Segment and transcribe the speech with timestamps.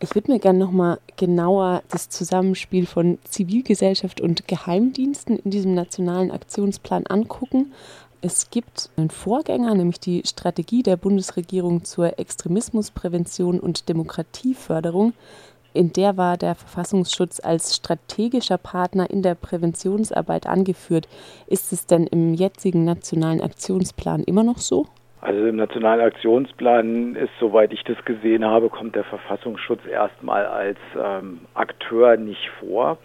[0.00, 6.30] Ich würde mir gerne nochmal genauer das Zusammenspiel von Zivilgesellschaft und Geheimdiensten in diesem nationalen
[6.30, 7.72] Aktionsplan angucken.
[8.20, 15.14] Es gibt einen Vorgänger, nämlich die Strategie der Bundesregierung zur Extremismusprävention und Demokratieförderung.
[15.74, 21.08] In der war der Verfassungsschutz als strategischer Partner in der Präventionsarbeit angeführt.
[21.48, 24.86] Ist es denn im jetzigen nationalen Aktionsplan immer noch so?
[25.20, 30.78] Also im Nationalen Aktionsplan ist, soweit ich das gesehen habe, kommt der Verfassungsschutz erstmal als
[30.96, 32.98] ähm, Akteur nicht vor.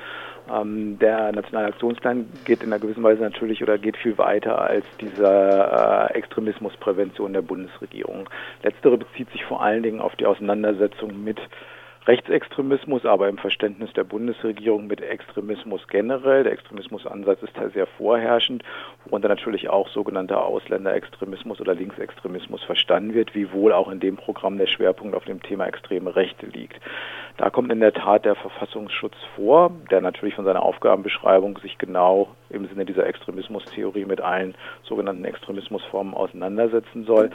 [0.52, 4.85] Ähm, der Nationale Aktionsplan geht in einer gewissen Weise natürlich oder geht viel weiter als
[5.02, 8.30] diese äh, Extremismusprävention der Bundesregierung.
[8.61, 11.39] Letztere bezieht sich vor allen Dingen auf die Auseinandersetzung mit
[12.05, 16.44] Rechtsextremismus, aber im Verständnis der Bundesregierung mit Extremismus generell.
[16.44, 18.63] Der Extremismusansatz ist da sehr vorherrschend,
[19.05, 24.58] worunter natürlich auch sogenannter Ausländerextremismus oder Linksextremismus verstanden wird, wie wohl auch in dem Programm
[24.58, 26.81] der Schwerpunkt auf dem Thema extreme Rechte liegt.
[27.38, 32.36] Da kommt in der Tat der Verfassungsschutz vor, der natürlich von seiner Aufgabenbeschreibung sich genau
[32.49, 37.31] im Sinne dieser Extremismustheorie mit allen sogenannten Extremismusformen auseinandersetzen soll.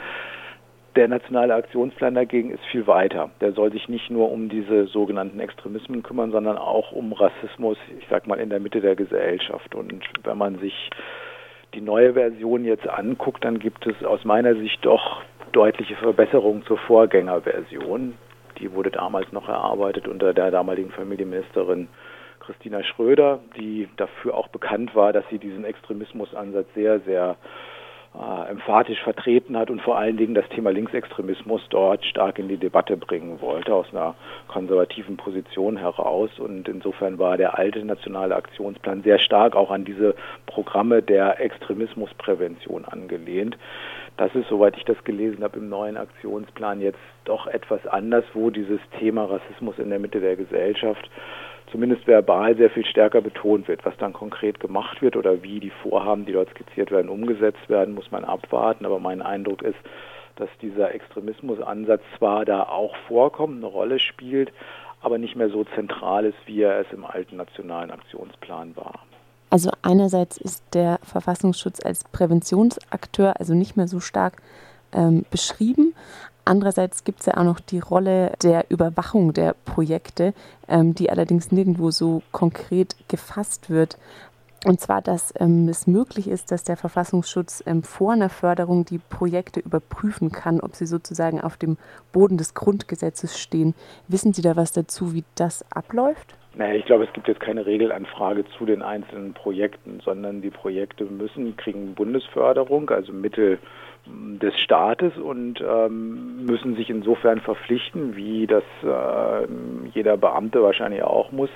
[0.99, 3.29] Der nationale Aktionsplan dagegen ist viel weiter.
[3.39, 8.05] Der soll sich nicht nur um diese sogenannten Extremismen kümmern, sondern auch um Rassismus, ich
[8.09, 9.73] sag mal, in der Mitte der Gesellschaft.
[9.75, 10.89] Und wenn man sich
[11.73, 15.21] die neue Version jetzt anguckt, dann gibt es aus meiner Sicht doch
[15.53, 18.15] deutliche Verbesserungen zur Vorgängerversion.
[18.59, 21.87] Die wurde damals noch erarbeitet unter der damaligen Familienministerin
[22.41, 27.37] Christina Schröder, die dafür auch bekannt war, dass sie diesen Extremismusansatz sehr, sehr
[28.49, 32.97] emphatisch vertreten hat und vor allen Dingen das Thema Linksextremismus dort stark in die Debatte
[32.97, 34.15] bringen wollte, aus einer
[34.47, 36.31] konservativen Position heraus.
[36.39, 40.15] Und insofern war der alte nationale Aktionsplan sehr stark auch an diese
[40.47, 43.57] Programme der Extremismusprävention angelehnt.
[44.17, 48.49] Das ist, soweit ich das gelesen habe, im neuen Aktionsplan jetzt doch etwas anders, wo
[48.49, 51.09] dieses Thema Rassismus in der Mitte der Gesellschaft
[51.71, 53.85] zumindest verbal sehr viel stärker betont wird.
[53.85, 57.93] Was dann konkret gemacht wird oder wie die Vorhaben, die dort skizziert werden, umgesetzt werden,
[57.93, 58.85] muss man abwarten.
[58.85, 59.79] Aber mein Eindruck ist,
[60.35, 64.51] dass dieser Extremismusansatz zwar da auch vorkommt, eine Rolle spielt,
[65.01, 68.99] aber nicht mehr so zentral ist, wie er es im alten nationalen Aktionsplan war.
[69.49, 74.41] Also einerseits ist der Verfassungsschutz als Präventionsakteur also nicht mehr so stark
[74.93, 75.95] ähm, beschrieben.
[76.49, 80.33] Andererseits gibt es ja auch noch die Rolle der Überwachung der Projekte,
[80.67, 83.99] ähm, die allerdings nirgendwo so konkret gefasst wird.
[84.65, 88.97] Und zwar, dass ähm, es möglich ist, dass der Verfassungsschutz ähm, vor einer Förderung die
[88.97, 91.77] Projekte überprüfen kann, ob sie sozusagen auf dem
[92.11, 93.75] Boden des Grundgesetzes stehen.
[94.07, 96.33] Wissen Sie da was dazu, wie das abläuft?
[96.55, 101.05] Naja, ich glaube, es gibt jetzt keine Regelanfrage zu den einzelnen Projekten, sondern die Projekte
[101.05, 103.59] müssen, kriegen Bundesförderung, also Mittel
[104.05, 109.47] des Staates und ähm, müssen sich insofern verpflichten, wie das äh,
[109.93, 111.49] jeder Beamte wahrscheinlich auch muss,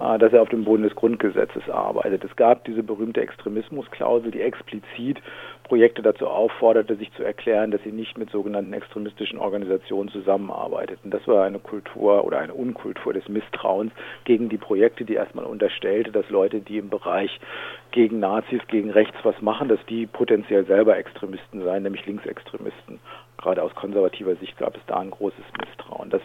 [0.00, 2.24] äh, dass er auf dem Boden des Grundgesetzes arbeitet.
[2.24, 5.20] Es gab diese berühmte Extremismusklausel, die explizit
[5.70, 11.12] Projekte dazu aufforderte, sich zu erklären, dass sie nicht mit sogenannten extremistischen Organisationen zusammenarbeiteten.
[11.12, 13.92] Das war eine Kultur oder eine Unkultur des Misstrauens
[14.24, 17.38] gegen die Projekte, die erstmal unterstellte, dass Leute, die im Bereich
[17.92, 23.00] gegen Nazis, gegen rechts was machen, dass die potenziell selber Extremisten seien, nämlich Linksextremisten.
[23.36, 26.10] Gerade aus konservativer Sicht gab es da ein großes Misstrauen.
[26.10, 26.22] Das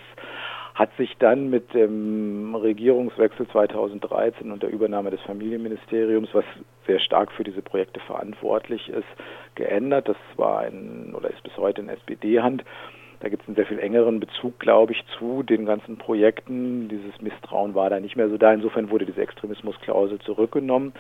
[0.76, 6.44] hat sich dann mit dem Regierungswechsel 2013 und der Übernahme des Familienministeriums, was
[6.86, 9.08] sehr stark für diese Projekte verantwortlich ist,
[9.56, 10.10] geändert.
[10.10, 12.64] Das war ein oder ist bis heute in SPD-Hand.
[13.22, 16.90] Da gibt es einen sehr viel engeren Bezug, glaube ich, zu den ganzen Projekten.
[16.90, 18.54] Dieses Misstrauen war da nicht mehr so da.
[18.54, 20.94] Insofern wurde diese Extremismusklausel zurückgenommen.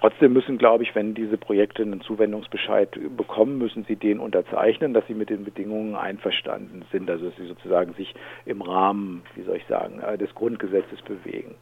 [0.00, 5.06] Trotzdem müssen, glaube ich, wenn diese Projekte einen Zuwendungsbescheid bekommen, müssen sie den unterzeichnen, dass
[5.06, 8.14] sie mit den Bedingungen einverstanden sind, also dass sie sozusagen sich
[8.46, 11.54] im Rahmen, wie soll ich sagen, äh, des Grundgesetzes bewegen.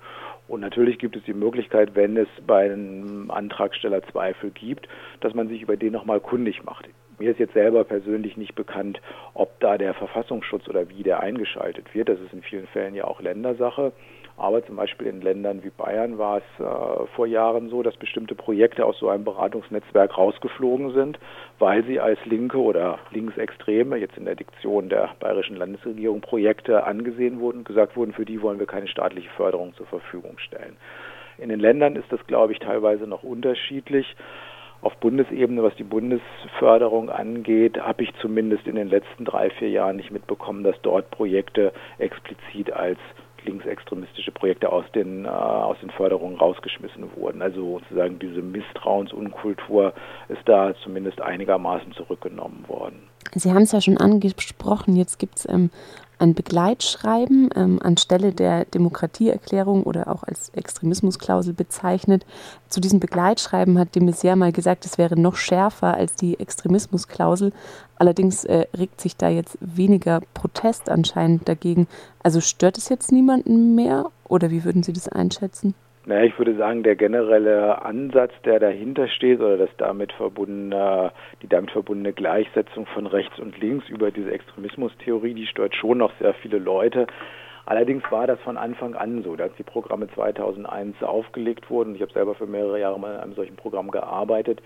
[0.47, 4.89] Und natürlich gibt es die Möglichkeit, wenn es bei einem Antragsteller Zweifel gibt,
[5.21, 6.89] dass man sich über den nochmal kundig macht.
[7.19, 9.01] Mir ist jetzt selber persönlich nicht bekannt,
[9.35, 12.09] ob da der Verfassungsschutz oder wie der eingeschaltet wird.
[12.09, 13.93] Das ist in vielen Fällen ja auch Ländersache.
[14.39, 18.37] Aber zum Beispiel in Ländern wie Bayern war es äh, vor Jahren so, dass bestimmte
[18.37, 21.19] Projekte aus so einem Beratungsnetzwerk rausgeflogen sind,
[21.59, 27.41] weil sie als linke oder linksextreme, jetzt in der Diktion der bayerischen Landesregierung, Projekte angesehen
[27.41, 30.77] wurden gesagt wurden, für die wollen wir keine staatliche Förderung zur Verfügung stellen.
[31.39, 34.15] In den Ländern ist das, glaube ich, teilweise noch unterschiedlich.
[34.83, 39.97] Auf Bundesebene, was die Bundesförderung angeht, habe ich zumindest in den letzten drei, vier Jahren
[39.97, 42.99] nicht mitbekommen, dass dort Projekte explizit als
[43.45, 47.43] linksextremistische Projekte aus den, äh, aus den Förderungen rausgeschmissen wurden.
[47.43, 49.93] Also sozusagen diese Misstrauensunkultur
[50.29, 53.09] ist da zumindest einigermaßen zurückgenommen worden.
[53.35, 55.71] Sie haben es ja schon angesprochen, jetzt gibt es ähm,
[56.19, 62.27] ein Begleitschreiben ähm, anstelle der Demokratieerklärung oder auch als Extremismusklausel bezeichnet.
[62.69, 67.53] Zu diesem Begleitschreiben hat de Maizière mal gesagt, es wäre noch schärfer als die Extremismusklausel.
[67.97, 71.87] Allerdings äh, regt sich da jetzt weniger Protest anscheinend dagegen.
[72.23, 75.75] Also stört es jetzt niemanden mehr oder wie würden Sie das einschätzen?
[76.09, 81.13] Naja, ich würde sagen, der generelle Ansatz, der dahinter steht, oder das damit verbundene,
[81.43, 86.11] die damit verbundene Gleichsetzung von rechts und links über diese Extremismustheorie, die stört schon noch
[86.19, 87.09] sehr viele Leute.
[87.67, 91.95] Allerdings war das von Anfang an so, dass die Programme 2001 aufgelegt wurden.
[91.95, 94.63] Ich habe selber für mehrere Jahre mal in einem solchen Programm gearbeitet.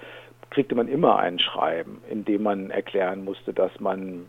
[0.50, 4.26] Kriegte man immer ein Schreiben, in dem man erklären musste, dass man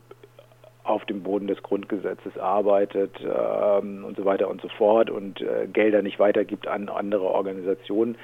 [0.84, 5.68] auf dem Boden des Grundgesetzes arbeitet ähm, und so weiter und so fort und äh,
[5.68, 8.18] Gelder nicht weitergibt an andere Organisationen.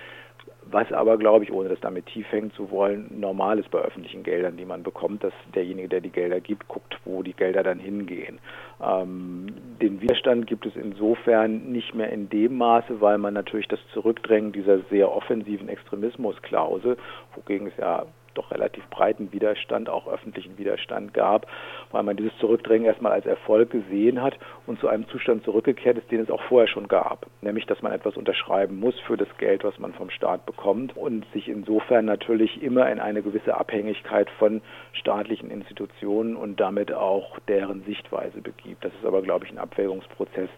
[0.72, 4.24] Was aber, glaube ich, ohne das damit tief hängen zu wollen, normal ist bei öffentlichen
[4.24, 7.80] Geldern, die man bekommt, dass derjenige, der die Gelder gibt, guckt, wo die Gelder dann
[7.80, 8.40] hingehen.
[8.84, 9.48] Ähm,
[9.82, 14.52] den Widerstand gibt es insofern nicht mehr in dem Maße, weil man natürlich das Zurückdrängen
[14.52, 16.98] dieser sehr offensiven Extremismusklausel,
[17.36, 18.06] wogegen es ja
[18.39, 21.45] doch relativ breiten Widerstand, auch öffentlichen Widerstand gab,
[21.91, 26.09] weil man dieses Zurückdrängen erstmal als Erfolg gesehen hat und zu einem Zustand zurückgekehrt ist,
[26.09, 29.63] den es auch vorher schon gab, nämlich dass man etwas unterschreiben muss für das Geld,
[29.63, 34.62] was man vom Staat bekommt und sich insofern natürlich immer in eine gewisse Abhängigkeit von
[34.94, 38.86] staatlichen Institutionen und damit auch deren Sichtweise begibt.
[38.86, 40.50] Das ist aber, glaube ich, ein Abwägungsprozess,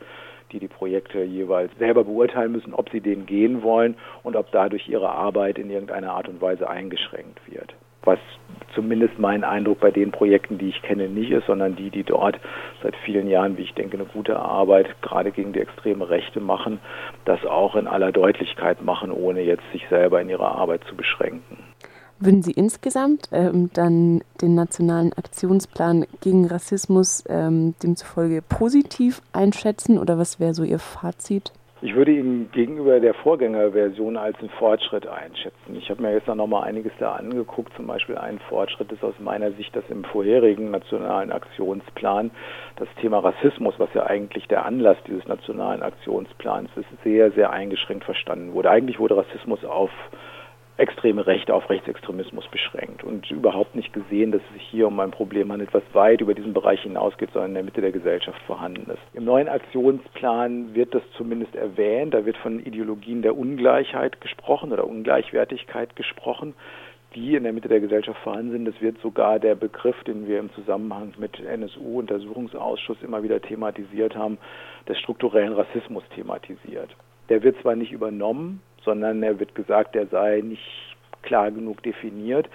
[0.51, 4.87] die die Projekte jeweils selber beurteilen müssen, ob sie denen gehen wollen und ob dadurch
[4.87, 7.73] ihre Arbeit in irgendeiner Art und Weise eingeschränkt wird.
[8.03, 8.19] Was
[8.73, 12.39] zumindest mein Eindruck bei den Projekten, die ich kenne, nicht ist, sondern die, die dort
[12.81, 16.79] seit vielen Jahren, wie ich denke, eine gute Arbeit gerade gegen die extreme Rechte machen,
[17.25, 21.57] das auch in aller Deutlichkeit machen, ohne jetzt sich selber in ihrer Arbeit zu beschränken.
[22.23, 30.19] Würden Sie insgesamt ähm, dann den nationalen Aktionsplan gegen Rassismus ähm, demzufolge positiv einschätzen oder
[30.19, 31.51] was wäre so Ihr Fazit?
[31.81, 35.75] Ich würde ihn gegenüber der Vorgängerversion als einen Fortschritt einschätzen.
[35.75, 37.73] Ich habe mir jetzt noch mal einiges da angeguckt.
[37.75, 42.29] Zum Beispiel ein Fortschritt ist aus meiner Sicht, dass im vorherigen nationalen Aktionsplan
[42.75, 48.03] das Thema Rassismus, was ja eigentlich der Anlass dieses nationalen Aktionsplans ist, sehr, sehr eingeschränkt
[48.03, 48.69] verstanden wurde.
[48.69, 49.89] Eigentlich wurde Rassismus auf
[50.81, 55.11] extreme Rechte auf Rechtsextremismus beschränkt und überhaupt nicht gesehen, dass es sich hier um ein
[55.11, 58.89] Problem handelt, was weit über diesen Bereich hinausgeht, sondern in der Mitte der Gesellschaft vorhanden
[58.89, 59.01] ist.
[59.13, 62.13] Im neuen Aktionsplan wird das zumindest erwähnt.
[62.13, 66.55] Da wird von Ideologien der Ungleichheit gesprochen oder Ungleichwertigkeit gesprochen
[67.13, 68.65] die in der Mitte der Gesellschaft vorhanden sind.
[68.65, 74.37] Das wird sogar der Begriff, den wir im Zusammenhang mit NSU-Untersuchungsausschuss immer wieder thematisiert haben,
[74.87, 76.89] des strukturellen Rassismus thematisiert.
[77.27, 82.49] Der wird zwar nicht übernommen, sondern er wird gesagt, er sei nicht klar genug definiert.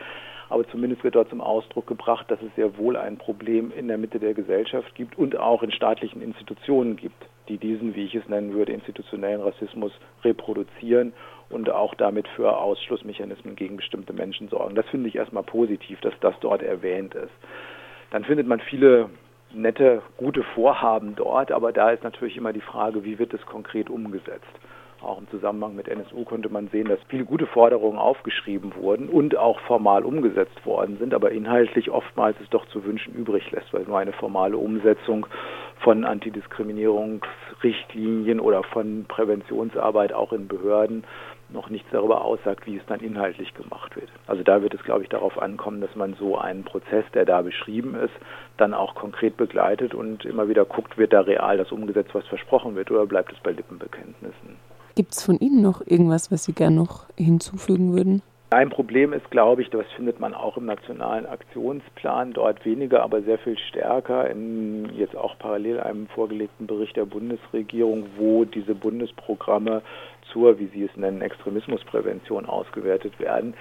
[0.48, 3.98] Aber zumindest wird dort zum Ausdruck gebracht, dass es sehr wohl ein Problem in der
[3.98, 8.28] Mitte der Gesellschaft gibt und auch in staatlichen Institutionen gibt, die diesen, wie ich es
[8.28, 9.92] nennen würde, institutionellen Rassismus
[10.22, 11.12] reproduzieren
[11.48, 14.74] und auch damit für Ausschlussmechanismen gegen bestimmte Menschen sorgen.
[14.74, 17.32] Das finde ich erstmal positiv, dass das dort erwähnt ist.
[18.10, 19.10] Dann findet man viele
[19.52, 23.90] nette, gute Vorhaben dort, aber da ist natürlich immer die Frage, wie wird es konkret
[23.90, 24.46] umgesetzt.
[25.06, 29.36] Auch im Zusammenhang mit NSU konnte man sehen, dass viele gute Forderungen aufgeschrieben wurden und
[29.36, 33.84] auch formal umgesetzt worden sind, aber inhaltlich oftmals es doch zu wünschen übrig lässt, weil
[33.84, 35.28] nur eine formale Umsetzung
[35.78, 41.04] von Antidiskriminierungsrichtlinien oder von Präventionsarbeit auch in Behörden
[41.50, 44.10] noch nichts darüber aussagt, wie es dann inhaltlich gemacht wird.
[44.26, 47.42] Also da wird es, glaube ich, darauf ankommen, dass man so einen Prozess, der da
[47.42, 48.14] beschrieben ist,
[48.56, 52.74] dann auch konkret begleitet und immer wieder guckt, wird da real das umgesetzt, was versprochen
[52.74, 54.56] wird, oder bleibt es bei Lippenbekenntnissen.
[54.96, 58.22] Gibt es von Ihnen noch irgendwas, was Sie gerne noch hinzufügen würden?
[58.48, 63.20] Ein Problem ist, glaube ich, das findet man auch im nationalen Aktionsplan, dort weniger, aber
[63.20, 69.82] sehr viel stärker in jetzt auch parallel einem vorgelegten Bericht der Bundesregierung, wo diese Bundesprogramme
[70.32, 73.52] zur, wie Sie es nennen, Extremismusprävention ausgewertet werden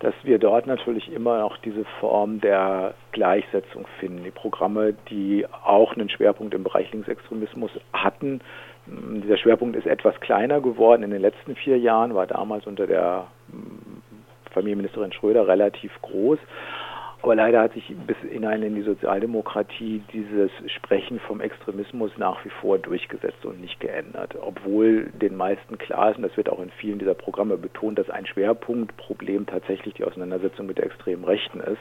[0.00, 4.24] dass wir dort natürlich immer noch diese Form der Gleichsetzung finden.
[4.24, 8.40] Die Programme, die auch einen Schwerpunkt im Bereich Linksextremismus hatten,
[8.86, 13.26] dieser Schwerpunkt ist etwas kleiner geworden in den letzten vier Jahren, war damals unter der
[13.48, 16.38] mm, Familienministerin Schröder relativ groß.
[17.24, 22.50] Aber leider hat sich bis hinein in die Sozialdemokratie dieses Sprechen vom Extremismus nach wie
[22.50, 24.36] vor durchgesetzt und nicht geändert.
[24.38, 28.10] Obwohl den meisten klar ist, und das wird auch in vielen dieser Programme betont, dass
[28.10, 31.80] ein Schwerpunktproblem tatsächlich die Auseinandersetzung mit der extremen Rechten ist.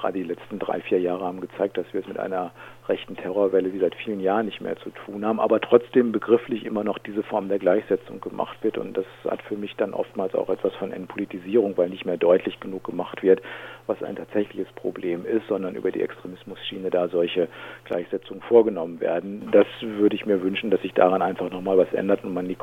[0.00, 2.52] Gerade die letzten drei, vier Jahre haben gezeigt, dass wir es mit einer
[2.88, 6.84] rechten Terrorwelle, die seit vielen Jahren nicht mehr zu tun haben, aber trotzdem begrifflich immer
[6.84, 8.78] noch diese Form der Gleichsetzung gemacht wird.
[8.78, 12.58] Und das hat für mich dann oftmals auch etwas von Entpolitisierung, weil nicht mehr deutlich
[12.60, 13.42] genug gemacht wird,
[13.86, 17.48] was ein tatsächliches Problem ist, sondern über die Extremismusschiene da solche
[17.84, 19.48] Gleichsetzungen vorgenommen werden.
[19.52, 22.56] Das würde ich mir wünschen, dass sich daran einfach nochmal was ändert und man die,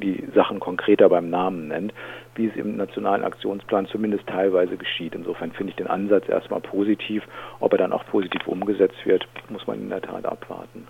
[0.00, 1.92] die Sachen konkreter beim Namen nennt,
[2.36, 5.14] wie es im Nationalen Aktionsplan zumindest teilweise geschieht.
[5.14, 7.24] Insofern finde ich den Ansatz erstmal positiv.
[7.60, 10.86] Ob er dann auch positiv umgesetzt wird, muss man in der Tat abwarten.